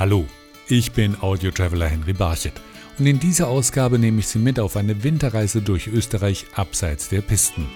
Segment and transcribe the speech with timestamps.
[0.00, 0.26] Hallo,
[0.66, 2.54] ich bin Audio-Traveler Henry Barchet
[2.98, 7.20] und in dieser Ausgabe nehme ich Sie mit auf eine Winterreise durch Österreich abseits der
[7.20, 7.68] Pisten.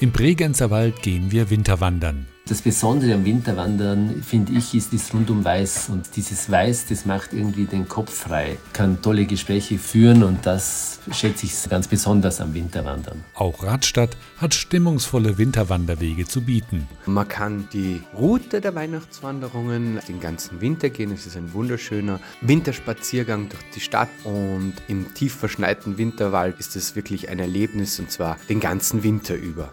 [0.00, 2.28] Im Bregenzer Wald gehen wir Winterwandern.
[2.48, 5.88] Das Besondere am Winterwandern, finde ich, ist das rundum Weiß.
[5.88, 11.00] Und dieses Weiß, das macht irgendwie den Kopf frei, kann tolle Gespräche führen und das
[11.10, 13.24] schätze ich ganz besonders am Winterwandern.
[13.34, 16.86] Auch Radstadt hat stimmungsvolle Winterwanderwege zu bieten.
[17.06, 21.10] Man kann die Route der Weihnachtswanderungen den ganzen Winter gehen.
[21.10, 26.94] Es ist ein wunderschöner Winterspaziergang durch die Stadt und im tief verschneiten Winterwald ist es
[26.94, 29.72] wirklich ein Erlebnis und zwar den ganzen Winter über.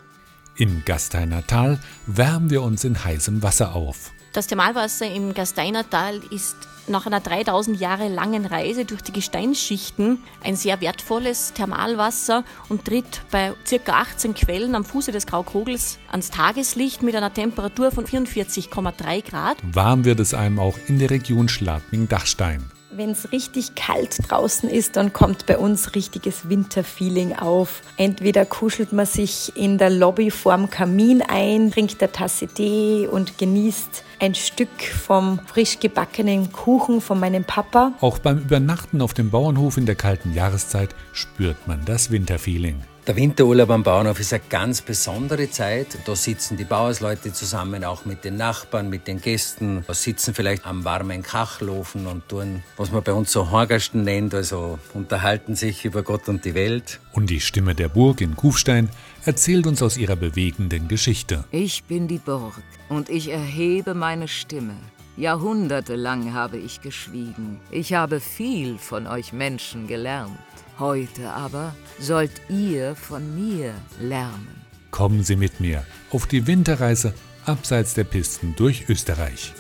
[0.56, 4.12] Im Gasteiner Tal wärmen wir uns in heißem Wasser auf.
[4.34, 6.56] Das Thermalwasser im Gasteiner Tal ist
[6.88, 13.22] nach einer 3000 Jahre langen Reise durch die Gesteinsschichten ein sehr wertvolles Thermalwasser und tritt
[13.32, 13.94] bei ca.
[13.94, 19.58] 18 Quellen am Fuße des Graukogels ans Tageslicht mit einer Temperatur von 44,3 Grad.
[19.72, 22.73] Warm wird es einem auch in der Region Schladming-Dachstein.
[22.96, 27.82] Wenn es richtig kalt draußen ist, dann kommt bei uns richtiges Winterfeeling auf.
[27.98, 33.40] Entweder kuschelt man sich in der Lobby vorm Kamin ein, trinkt eine Tasse Tee und
[33.40, 37.94] genießt ein Stück vom frisch gebackenen Kuchen von meinem Papa.
[38.00, 42.84] Auch beim Übernachten auf dem Bauernhof in der kalten Jahreszeit spürt man das Winterfeeling.
[43.06, 45.88] Der Winterurlaub am Bauernhof ist eine ganz besondere Zeit.
[46.06, 49.84] Da sitzen die Bauersleute zusammen, auch mit den Nachbarn, mit den Gästen.
[49.86, 54.34] Da sitzen vielleicht am warmen Kachelofen und tun, was man bei uns so Horgasten nennt,
[54.34, 57.02] also unterhalten sich über Gott und die Welt.
[57.12, 58.88] Und die Stimme der Burg in Kufstein
[59.26, 61.44] erzählt uns aus ihrer bewegenden Geschichte.
[61.52, 62.54] Ich bin die Burg
[62.88, 64.76] und ich erhebe meine Stimme.
[65.18, 67.60] Jahrhundertelang habe ich geschwiegen.
[67.70, 70.40] Ich habe viel von euch Menschen gelernt.
[70.80, 74.48] Heute aber sollt ihr von mir lernen.
[74.90, 77.14] Kommen Sie mit mir auf die Winterreise
[77.46, 79.54] abseits der Pisten durch Österreich.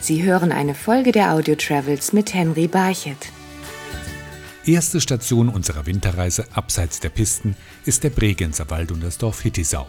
[0.00, 3.30] Sie hören eine Folge der Audio Travels mit Henry Barchet.
[4.64, 9.86] Erste Station unserer Winterreise abseits der Pisten ist der Bregenzer Wald und das Dorf Hittisau.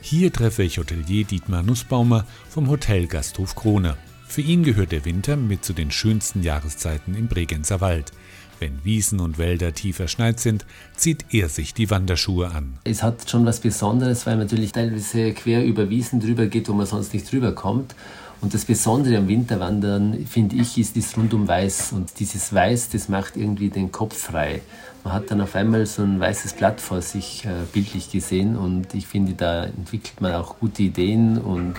[0.00, 3.96] Hier treffe ich Hotelier Dietmar Nussbaumer vom Hotel Gasthof Krone.
[4.26, 8.12] Für ihn gehört der Winter mit zu den schönsten Jahreszeiten im Bregenzer Wald.
[8.60, 12.78] Wenn Wiesen und Wälder tief verschneit sind, zieht er sich die Wanderschuhe an.
[12.84, 16.72] Es hat schon was Besonderes, weil man natürlich teilweise quer über Wiesen drüber geht, wo
[16.72, 17.94] man sonst nicht drüber kommt.
[18.40, 21.92] Und das Besondere am Winterwandern, finde ich, ist das rundum Weiß.
[21.92, 24.60] Und dieses Weiß, das macht irgendwie den Kopf frei.
[25.02, 28.56] Man hat dann auf einmal so ein weißes Blatt vor sich äh, bildlich gesehen.
[28.56, 31.74] Und ich finde, da entwickelt man auch gute Ideen und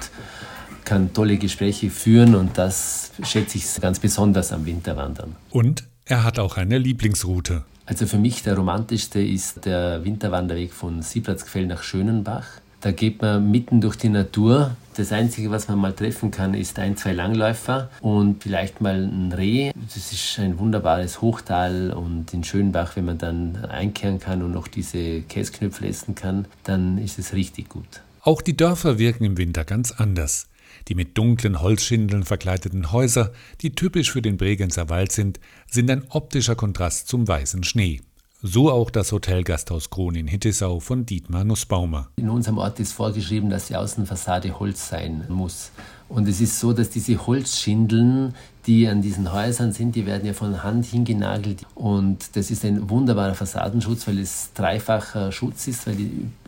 [0.83, 2.35] kann tolle Gespräche führen.
[2.35, 5.37] Und das schätze ich ganz besonders am Winterwandern.
[5.51, 7.63] Und er hat auch eine Lieblingsroute.
[7.85, 12.45] Also für mich der romantischste ist der Winterwanderweg von Sieplatzgfell nach Schönenbach.
[12.81, 14.75] Da geht man mitten durch die Natur.
[14.95, 19.33] Das Einzige, was man mal treffen kann, ist ein, zwei Langläufer und vielleicht mal ein
[19.33, 19.71] Reh.
[19.75, 24.67] Das ist ein wunderbares Hochtal und in Schönbach, wenn man dann einkehren kann und noch
[24.67, 28.01] diese Käsknöpfe essen kann, dann ist es richtig gut.
[28.21, 30.47] Auch die Dörfer wirken im Winter ganz anders.
[30.87, 33.31] Die mit dunklen Holzschindeln verkleideten Häuser,
[33.61, 38.01] die typisch für den Bregenzer Wald sind, sind ein optischer Kontrast zum weißen Schnee.
[38.41, 42.07] So auch das Hotel Gasthaus Kron in Hittisau von Dietmar Nussbaumer.
[42.15, 45.71] In unserem Ort ist vorgeschrieben, dass die Außenfassade Holz sein muss.
[46.07, 48.33] Und es ist so, dass diese Holzschindeln,
[48.65, 51.65] die an diesen Häusern sind, die werden ja von Hand hingenagelt.
[51.75, 55.97] Und das ist ein wunderbarer Fassadenschutz, weil es dreifacher Schutz ist, weil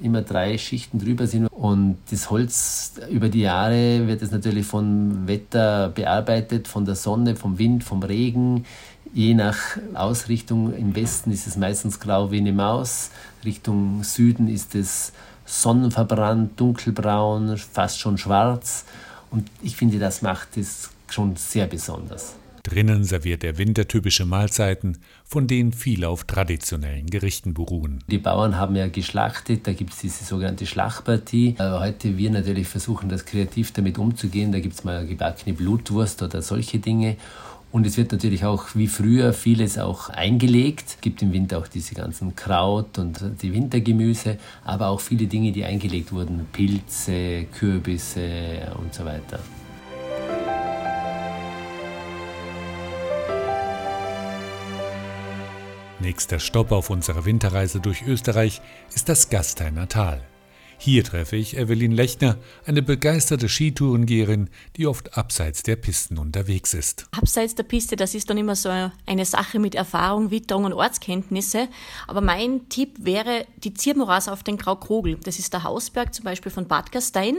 [0.02, 1.48] immer drei Schichten drüber sind.
[1.48, 7.36] Und das Holz über die Jahre wird es natürlich vom Wetter bearbeitet, von der Sonne,
[7.36, 8.66] vom Wind, vom Regen.
[9.14, 9.58] Je nach
[9.94, 13.12] Ausrichtung im Westen ist es meistens grau wie eine Maus,
[13.44, 15.12] Richtung Süden ist es
[15.46, 18.86] sonnenverbrannt, dunkelbraun, fast schon schwarz.
[19.32, 22.36] Und ich finde, das macht es schon sehr besonders.
[22.64, 28.04] Drinnen serviert er wintertypische Mahlzeiten, von denen viele auf traditionellen Gerichten beruhen.
[28.08, 31.56] Die Bauern haben ja geschlachtet, da gibt es diese sogenannte Schlachtpartie.
[31.58, 34.52] Heute wir natürlich versuchen, das kreativ damit umzugehen.
[34.52, 37.18] Da gibt es mal gebackene Blutwurst oder solche Dinge.
[37.72, 40.84] Und es wird natürlich auch wie früher vieles auch eingelegt.
[40.88, 45.52] Es gibt im Winter auch diese ganzen Kraut und die Wintergemüse, aber auch viele Dinge,
[45.54, 46.48] die eingelegt wurden.
[46.52, 49.40] Pilze, Kürbisse und so weiter.
[56.02, 58.62] Nächster Stopp auf unserer Winterreise durch Österreich
[58.94, 60.20] ist das Gasteiner Tal.
[60.84, 67.06] Hier treffe ich Evelyn Lechner, eine begeisterte Skitourengeherin, die oft abseits der Pisten unterwegs ist.
[67.12, 68.70] Abseits der Piste, das ist dann immer so
[69.06, 71.68] eine Sache mit Erfahrung, Witterung und Ortskenntnisse.
[72.08, 75.20] Aber mein Tipp wäre die Ziermoras auf den Graukrogel.
[75.24, 77.36] Das ist der Hausberg zum Beispiel von Bad Gastein.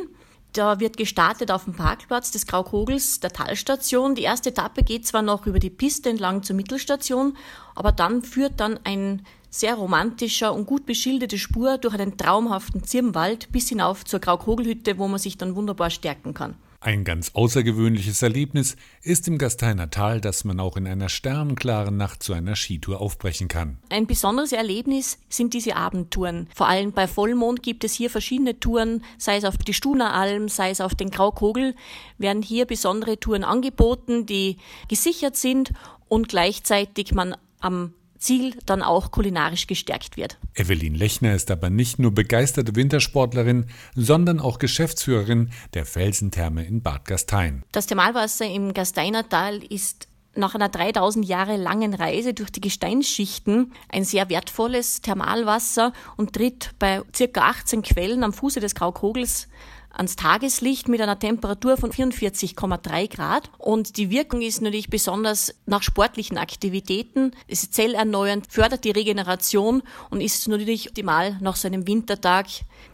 [0.53, 4.15] Da wird gestartet auf dem Parkplatz des Graukogels, der Talstation.
[4.15, 7.37] Die erste Etappe geht zwar noch über die Piste entlang zur Mittelstation,
[7.75, 13.53] aber dann führt dann ein sehr romantischer und gut beschilderte Spur durch einen traumhaften Zirbenwald
[13.53, 16.57] bis hinauf zur Graukogelhütte, wo man sich dann wunderbar stärken kann.
[16.81, 22.25] Ein ganz außergewöhnliches Erlebnis ist im Gasteiner Tal, dass man auch in einer sternenklaren Nacht
[22.25, 23.79] zu einer Skitour aufbrechen kann.
[23.89, 26.49] Ein besonderes Erlebnis sind diese Abendtouren.
[26.53, 30.71] Vor allem bei Vollmond gibt es hier verschiedene Touren, sei es auf die Stuneralm, sei
[30.71, 31.77] es auf den Graukogel,
[32.19, 34.57] werden hier besondere Touren angeboten, die
[34.89, 35.73] gesichert sind
[36.09, 40.39] und gleichzeitig man am Ziel dann auch kulinarisch gestärkt wird.
[40.55, 47.05] Evelyn Lechner ist aber nicht nur begeisterte Wintersportlerin, sondern auch Geschäftsführerin der Felsentherme in Bad
[47.05, 47.65] Gastein.
[47.73, 53.73] Das Thermalwasser im Gasteiner Tal ist nach einer 3000 Jahre langen Reise durch die Gesteinsschichten
[53.91, 59.49] ein sehr wertvolles Thermalwasser und tritt bei circa 18 Quellen am Fuße des Graukogels
[59.93, 63.51] ans Tageslicht mit einer Temperatur von 44,3 Grad.
[63.59, 67.33] Und die Wirkung ist natürlich besonders nach sportlichen Aktivitäten.
[67.49, 72.47] Es ist zellerneuernd, fördert die Regeneration und ist natürlich optimal nach so einem Wintertag.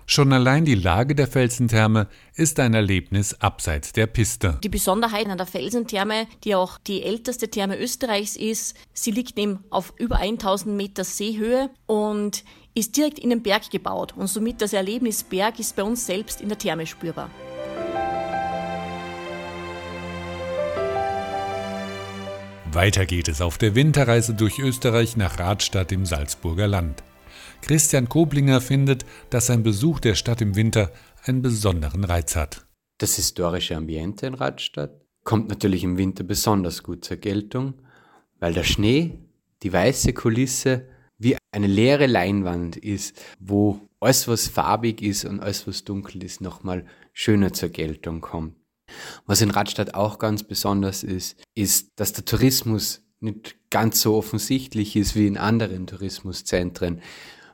[0.06, 4.58] Schon allein die Lage der Felsentherme ist ein Erlebnis abseits der Piste.
[4.64, 9.64] Die Besonderheit an der Felsentherme, die auch die älteste Therme Österreichs ist, sie liegt eben
[9.68, 12.42] auf über 1000 Meter Seehöhe und
[12.78, 16.40] ist direkt in den Berg gebaut und somit das Erlebnis Berg ist bei uns selbst
[16.40, 17.28] in der Therme spürbar.
[22.70, 27.02] Weiter geht es auf der Winterreise durch Österreich nach Radstadt im Salzburger Land.
[27.62, 30.92] Christian Koblinger findet, dass ein Besuch der Stadt im Winter
[31.24, 32.66] einen besonderen Reiz hat.
[32.98, 37.74] Das historische Ambiente in Radstadt kommt natürlich im Winter besonders gut zur Geltung,
[38.38, 39.18] weil der Schnee,
[39.62, 40.84] die weiße Kulisse
[41.50, 46.84] eine leere Leinwand ist, wo alles, was farbig ist und alles, was dunkel ist, nochmal
[47.12, 48.54] schöner zur Geltung kommt.
[49.26, 54.96] Was in Radstadt auch ganz besonders ist, ist, dass der Tourismus nicht ganz so offensichtlich
[54.96, 57.00] ist wie in anderen Tourismuszentren.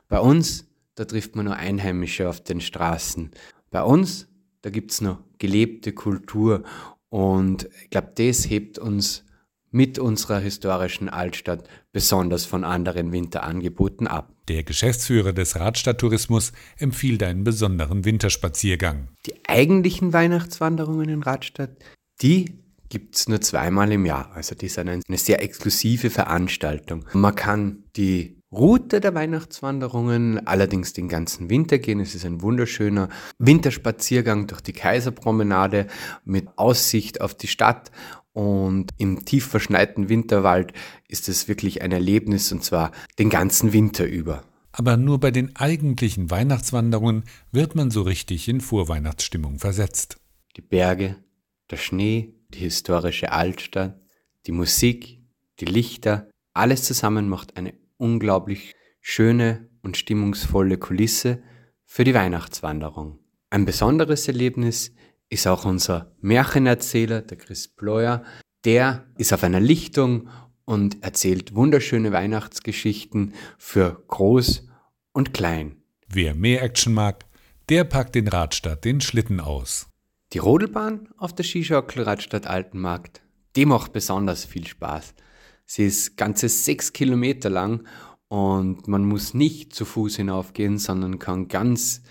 [0.07, 3.31] Bei uns, da trifft man nur Einheimische auf den Straßen.
[3.71, 4.27] Bei uns,
[4.61, 6.63] da gibt's noch gelebte Kultur
[7.09, 9.24] und ich glaube, das hebt uns
[9.75, 14.31] mit unserer historischen Altstadt besonders von anderen Winterangeboten ab.
[14.47, 19.09] Der Geschäftsführer des Radstadttourismus empfiehlt einen besonderen Winterspaziergang.
[19.25, 21.71] Die eigentlichen Weihnachtswanderungen in Radstadt,
[22.21, 22.53] die
[22.87, 24.31] gibt es nur zweimal im Jahr.
[24.33, 27.03] Also die sind eine sehr exklusive Veranstaltung.
[27.11, 31.99] Man kann die Route der Weihnachtswanderungen allerdings den ganzen Winter gehen.
[31.99, 35.87] Es ist ein wunderschöner Winterspaziergang durch die Kaiserpromenade
[36.23, 37.91] mit Aussicht auf die Stadt
[38.35, 40.73] und im tief verschneiten Winterwald
[41.07, 44.43] ist es wirklich ein Erlebnis und zwar den ganzen Winter über.
[44.73, 47.23] Aber nur bei den eigentlichen Weihnachtswanderungen
[47.53, 50.17] wird man so richtig in Vorweihnachtsstimmung versetzt.
[50.57, 51.15] Die Berge,
[51.69, 53.97] der Schnee, die historische Altstadt,
[54.47, 55.21] die Musik,
[55.61, 61.41] die Lichter, alles zusammen macht eine unglaublich schöne und stimmungsvolle Kulisse
[61.85, 63.19] für die Weihnachtswanderung.
[63.49, 64.93] Ein besonderes Erlebnis
[65.29, 68.23] ist auch unser Märchenerzähler, der Chris Pleuer.
[68.63, 70.29] Der ist auf einer Lichtung
[70.65, 74.67] und erzählt wunderschöne Weihnachtsgeschichten für groß
[75.13, 75.77] und klein.
[76.07, 77.25] Wer mehr Action mag,
[77.69, 79.87] der packt in Radstadt den Schlitten aus.
[80.33, 83.21] Die Rodelbahn auf der Skischaukel Radstadt Altenmarkt,
[83.55, 85.13] die macht besonders viel Spaß.
[85.65, 87.87] Sie ist ganze sechs Kilometer lang
[88.27, 92.01] und man muss nicht zu Fuß hinaufgehen, sondern kann ganz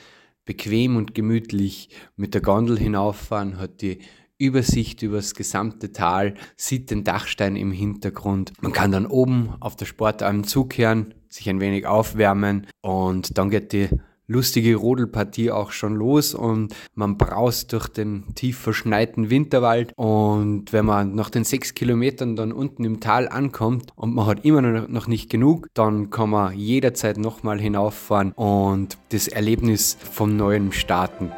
[0.45, 3.99] bequem und gemütlich mit der Gondel hinauffahren, hat die
[4.39, 8.53] Übersicht über das gesamte Tal, sieht den Dachstein im Hintergrund.
[8.61, 13.73] Man kann dann oben auf der Sportalm zukehren, sich ein wenig aufwärmen und dann geht
[13.73, 13.89] die
[14.27, 20.87] lustige Rodelpartie auch schon los und man braust durch den tief verschneiten Winterwald und wenn
[20.87, 25.07] man nach den sechs Kilometern dann unten im Tal ankommt und man hat immer noch
[25.07, 31.31] nicht genug, dann kann man jederzeit nochmal hinauffahren und das Erlebnis vom neuen starten.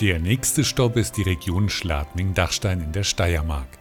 [0.00, 3.79] Der nächste Stopp ist die Region Schladming-Dachstein in der Steiermark.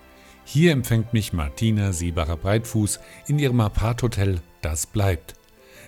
[0.51, 5.35] Hier empfängt mich Martina Seebacher-Breitfuß in ihrem Aparthotel Das bleibt.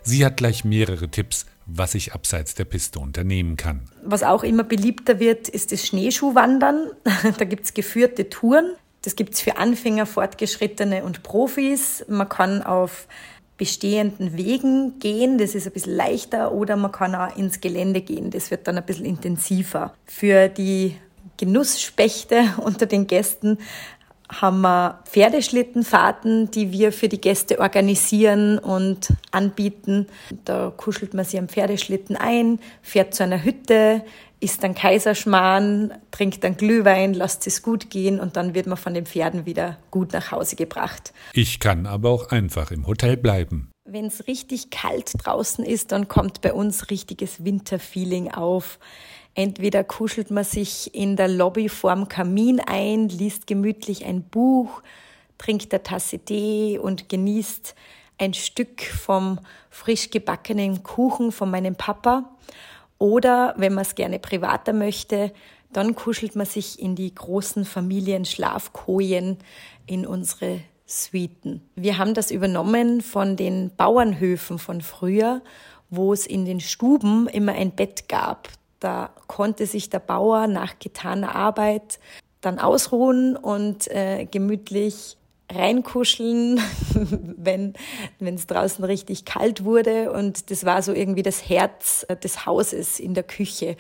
[0.03, 3.81] Sie hat gleich mehrere Tipps, was ich abseits der Piste unternehmen kann.
[4.03, 6.91] Was auch immer beliebter wird, ist das Schneeschuhwandern.
[7.39, 8.75] da gibt es geführte Touren.
[9.01, 12.05] Das gibt es für Anfänger, Fortgeschrittene und Profis.
[12.07, 13.07] Man kann auf
[13.57, 18.29] bestehenden Wegen gehen, das ist ein bisschen leichter, oder man kann auch ins Gelände gehen,
[18.29, 19.95] das wird dann ein bisschen intensiver.
[20.05, 20.97] Für die
[21.37, 23.57] Genussspechte unter den Gästen
[24.31, 30.07] haben wir Pferdeschlittenfahrten, die wir für die Gäste organisieren und anbieten.
[30.45, 34.03] Da kuschelt man sich am Pferdeschlitten ein, fährt zu einer Hütte,
[34.39, 38.93] isst dann Kaiserschmarrn, trinkt dann Glühwein, lasst es gut gehen und dann wird man von
[38.93, 41.13] den Pferden wieder gut nach Hause gebracht.
[41.33, 43.69] Ich kann aber auch einfach im Hotel bleiben.
[43.83, 48.79] Wenn es richtig kalt draußen ist, dann kommt bei uns richtiges Winterfeeling auf.
[49.33, 54.81] Entweder kuschelt man sich in der Lobby vorm Kamin ein, liest gemütlich ein Buch,
[55.38, 57.75] trinkt eine Tasse Tee und genießt
[58.17, 62.29] ein Stück vom frisch gebackenen Kuchen von meinem Papa.
[63.00, 65.33] Oder wenn man es gerne privater möchte,
[65.73, 69.38] dann kuschelt man sich in die großen Familienschlafkojen
[69.88, 71.61] in unsere Suiten.
[71.75, 75.41] Wir haben das übernommen von den Bauernhöfen von früher,
[75.89, 78.50] wo es in den Stuben immer ein Bett gab.
[78.81, 82.00] Da konnte sich der Bauer nach getaner Arbeit
[82.41, 85.17] dann ausruhen und äh, gemütlich
[85.53, 86.59] reinkuscheln,
[87.38, 87.75] wenn
[88.19, 90.11] es draußen richtig kalt wurde.
[90.11, 93.77] Und das war so irgendwie das Herz äh, des Hauses in der Küche.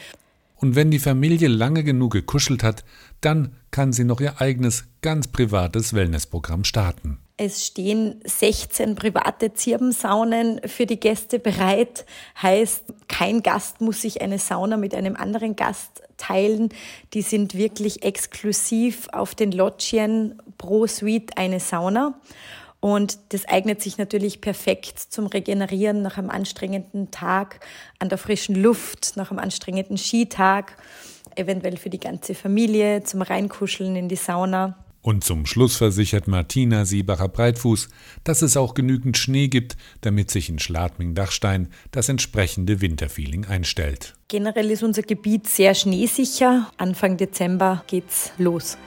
[0.55, 2.83] Und wenn die Familie lange genug gekuschelt hat,
[3.21, 7.17] dann kann sie noch ihr eigenes, ganz privates Wellnessprogramm starten.
[7.43, 12.05] Es stehen 16 private Zirbensaunen für die Gäste bereit.
[12.39, 16.69] Heißt, kein Gast muss sich eine Sauna mit einem anderen Gast teilen.
[17.15, 22.13] Die sind wirklich exklusiv auf den Loggien pro Suite eine Sauna.
[22.79, 27.61] Und das eignet sich natürlich perfekt zum Regenerieren nach einem anstrengenden Tag
[27.97, 30.77] an der frischen Luft, nach einem anstrengenden Skitag,
[31.35, 34.77] eventuell für die ganze Familie, zum Reinkuscheln in die Sauna.
[35.01, 37.89] Und zum Schluss versichert Martina Siebacher-Breitfuß,
[38.23, 44.13] dass es auch genügend Schnee gibt, damit sich in Schladming-Dachstein das entsprechende Winterfeeling einstellt.
[44.27, 46.71] Generell ist unser Gebiet sehr schneesicher.
[46.77, 48.77] Anfang Dezember geht's los.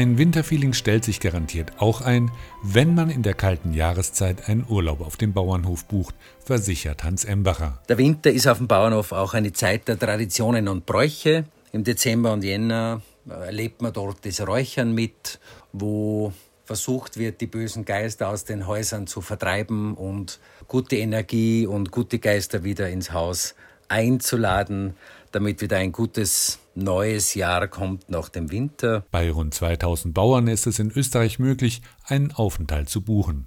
[0.00, 2.30] Ein Winterfeeling stellt sich garantiert auch ein,
[2.62, 7.82] wenn man in der kalten Jahreszeit einen Urlaub auf dem Bauernhof bucht, versichert Hans Embacher.
[7.86, 11.44] Der Winter ist auf dem Bauernhof auch eine Zeit der Traditionen und Bräuche.
[11.72, 15.38] Im Dezember und Jänner erlebt man dort das Räuchern mit,
[15.74, 16.32] wo
[16.64, 22.20] versucht wird, die bösen Geister aus den Häusern zu vertreiben und gute Energie und gute
[22.20, 23.54] Geister wieder ins Haus
[23.90, 24.94] einzuladen,
[25.32, 29.04] damit wieder ein gutes neues Jahr kommt nach dem Winter.
[29.10, 33.46] Bei rund 2000 Bauern ist es in Österreich möglich, einen Aufenthalt zu buchen.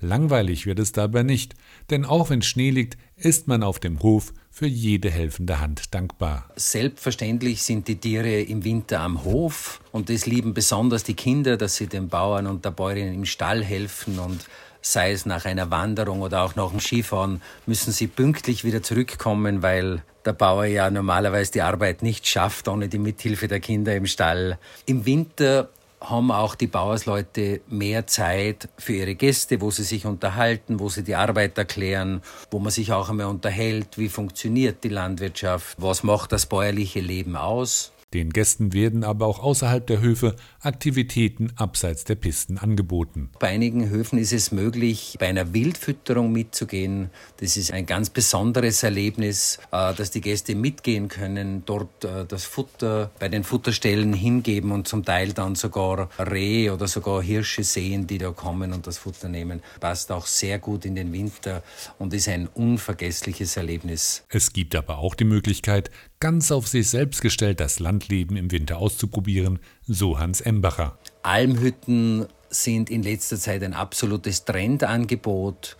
[0.00, 1.54] Langweilig wird es dabei nicht,
[1.90, 6.48] denn auch wenn Schnee liegt, ist man auf dem Hof für jede helfende Hand dankbar.
[6.56, 11.76] Selbstverständlich sind die Tiere im Winter am Hof und das lieben besonders die Kinder, dass
[11.76, 14.46] sie den Bauern und der Bäuerin im Stall helfen und
[14.84, 19.62] sei es nach einer Wanderung oder auch nach dem Skifahren, müssen sie pünktlich wieder zurückkommen,
[19.62, 24.06] weil der Bauer ja normalerweise die Arbeit nicht schafft ohne die Mithilfe der Kinder im
[24.06, 24.58] Stall.
[24.86, 30.78] Im Winter haben auch die Bauersleute mehr Zeit für ihre Gäste, wo sie sich unterhalten,
[30.78, 35.76] wo sie die Arbeit erklären, wo man sich auch einmal unterhält, wie funktioniert die Landwirtschaft,
[35.78, 37.93] was macht das bäuerliche Leben aus.
[38.14, 43.28] Den Gästen werden aber auch außerhalb der Höfe Aktivitäten abseits der Pisten angeboten.
[43.40, 47.10] Bei einigen Höfen ist es möglich, bei einer Wildfütterung mitzugehen.
[47.38, 52.44] Das ist ein ganz besonderes Erlebnis, äh, dass die Gäste mitgehen können, dort äh, das
[52.44, 58.06] Futter bei den Futterstellen hingeben und zum Teil dann sogar Rehe oder sogar Hirsche sehen,
[58.06, 59.60] die da kommen und das Futter nehmen.
[59.80, 61.64] Passt auch sehr gut in den Winter
[61.98, 64.22] und ist ein unvergessliches Erlebnis.
[64.28, 65.90] Es gibt aber auch die Möglichkeit,
[66.20, 70.98] ganz auf sich selbst gestellt das Landleben im Winter auszuprobieren, so Hans Embacher.
[71.22, 75.76] Almhütten sind in letzter Zeit ein absolutes Trendangebot.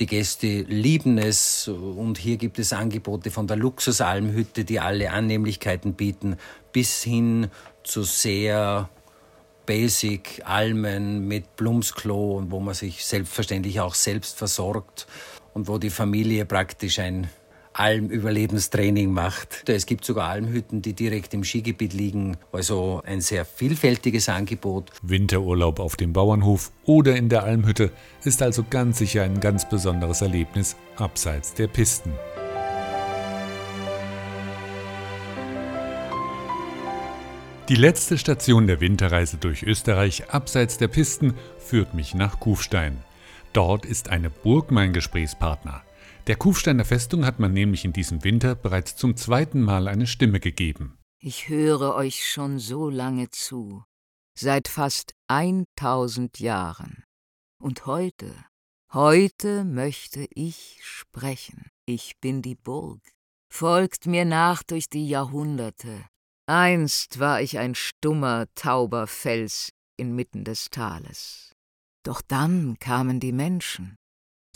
[0.00, 5.94] Die Gäste lieben es und hier gibt es Angebote von der Luxusalmhütte, die alle Annehmlichkeiten
[5.94, 6.36] bieten,
[6.72, 7.48] bis hin
[7.84, 8.88] zu sehr
[9.66, 15.06] basic Almen mit Blumsklo und wo man sich selbstverständlich auch selbst versorgt
[15.54, 17.28] und wo die Familie praktisch ein
[17.74, 19.68] Almüberlebenstraining macht.
[19.68, 22.36] Es gibt sogar Almhütten, die direkt im Skigebiet liegen.
[22.52, 24.90] Also ein sehr vielfältiges Angebot.
[25.02, 27.90] Winterurlaub auf dem Bauernhof oder in der Almhütte
[28.22, 32.12] ist also ganz sicher ein ganz besonderes Erlebnis abseits der Pisten.
[37.68, 42.98] Die letzte Station der Winterreise durch Österreich abseits der Pisten führt mich nach Kufstein.
[43.54, 45.83] Dort ist eine Burg mein Gesprächspartner.
[46.26, 50.40] Der Kufsteiner Festung hat man nämlich in diesem Winter bereits zum zweiten Mal eine Stimme
[50.40, 50.98] gegeben.
[51.20, 53.84] Ich höre euch schon so lange zu,
[54.38, 57.04] seit fast 1000 Jahren.
[57.62, 58.34] Und heute,
[58.94, 61.68] heute möchte ich sprechen.
[61.84, 63.02] Ich bin die Burg.
[63.52, 66.06] Folgt mir nach durch die Jahrhunderte.
[66.46, 71.52] Einst war ich ein stummer, tauber Fels inmitten des Tales.
[72.02, 73.96] Doch dann kamen die Menschen.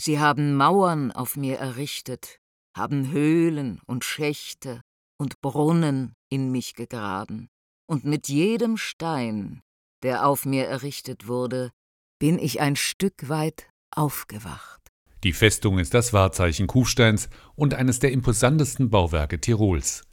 [0.01, 2.39] Sie haben Mauern auf mir errichtet,
[2.75, 4.81] haben Höhlen und Schächte
[5.17, 7.49] und Brunnen in mich gegraben,
[7.85, 9.61] und mit jedem Stein,
[10.03, 11.71] der auf mir errichtet wurde,
[12.19, 14.79] bin ich ein Stück weit aufgewacht.
[15.23, 20.08] Die Festung ist das Wahrzeichen Kufsteins und eines der imposantesten Bauwerke Tirols.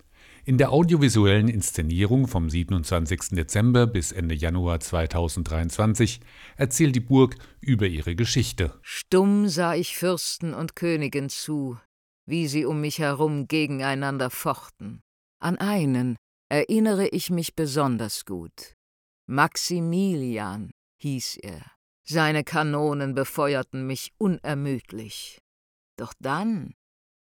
[0.49, 3.31] In der audiovisuellen Inszenierung vom 27.
[3.31, 6.21] Dezember bis Ende Januar 2023
[6.57, 8.79] erzählt die Burg über ihre Geschichte.
[8.81, 11.81] Stumm sah ich Fürsten und Königen zu,
[12.27, 15.03] wie sie um mich herum gegeneinander fochten.
[15.41, 16.15] An einen
[16.49, 18.77] erinnere ich mich besonders gut.
[19.27, 20.71] Maximilian
[21.03, 21.73] hieß er.
[22.05, 25.41] Seine Kanonen befeuerten mich unermüdlich.
[25.97, 26.75] Doch dann,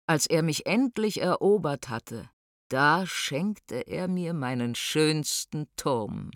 [0.06, 2.30] als er mich endlich erobert hatte,
[2.68, 6.30] da schenkte er mir meinen schönsten Turm.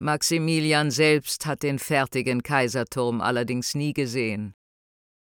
[0.00, 4.54] Maximilian selbst hat den fertigen Kaiserturm allerdings nie gesehen.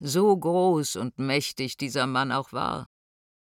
[0.01, 2.87] So groß und mächtig dieser Mann auch war,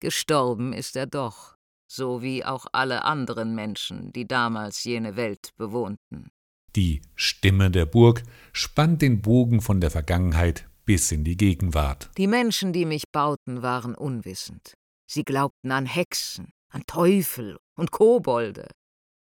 [0.01, 1.57] gestorben ist er doch,
[1.91, 6.31] so wie auch alle anderen Menschen, die damals jene Welt bewohnten.
[6.77, 12.11] Die Stimme der Burg spannt den Bogen von der Vergangenheit bis in die Gegenwart.
[12.19, 14.75] Die Menschen, die mich bauten, waren unwissend.
[15.07, 18.69] Sie glaubten an Hexen, an Teufel und Kobolde.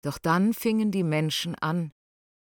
[0.03, 1.93] Doch dann fingen die Menschen an,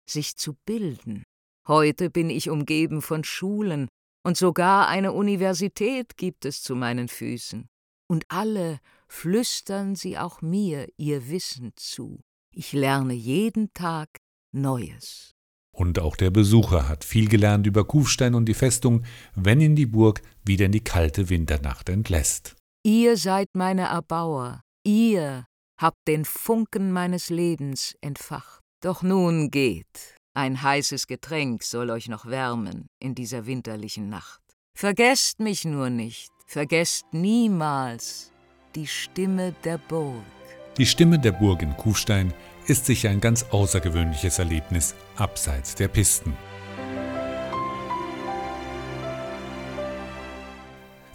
[0.10, 1.24] sich zu bilden.
[1.68, 3.88] Heute bin ich umgeben von Schulen,
[4.25, 7.68] und sogar eine Universität gibt es zu meinen Füßen.
[8.08, 12.20] Und alle flüstern sie auch mir ihr Wissen zu.
[12.51, 14.10] Ich lerne jeden Tag
[14.51, 15.36] Neues.
[15.72, 19.86] Und auch der Besucher hat viel gelernt über Kufstein und die Festung, wenn ihn die
[19.86, 22.56] Burg wieder in die kalte Winternacht entlässt.
[22.84, 25.46] Ihr seid meine Erbauer, Ihr
[25.79, 28.63] habt den Funken meines Lebens entfacht.
[28.81, 30.15] Doch nun geht.
[30.34, 34.41] Ein heißes Getränk soll euch noch wärmen in dieser winterlichen Nacht.
[34.75, 38.32] Vergesst mich nur nicht, vergesst niemals
[38.73, 40.23] die Stimme der Burg.
[40.80, 42.34] Die Stimme der Burg in Kufstein
[42.65, 46.36] ist sicher ein ganz außergewöhnliches Erlebnis abseits der Pisten.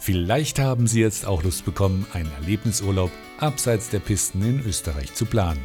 [0.05, 5.25] Vielleicht haben Sie jetzt auch Lust bekommen, einen Erlebnisurlaub abseits der Pisten in Österreich zu
[5.25, 5.63] planen.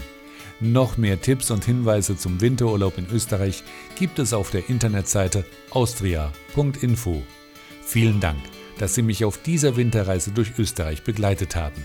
[0.61, 3.63] Noch mehr Tipps und Hinweise zum Winterurlaub in Österreich
[3.99, 7.23] gibt es auf der Internetseite austria.info.
[7.83, 8.41] Vielen Dank,
[8.79, 11.85] dass Sie mich auf dieser Winterreise durch Österreich begleitet haben.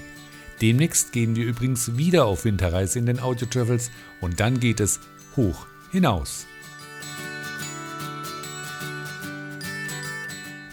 [0.61, 3.91] Demnächst gehen wir übrigens wieder auf Winterreise in den Audio Travels
[4.21, 5.01] und dann geht es
[5.35, 6.47] hoch hinaus.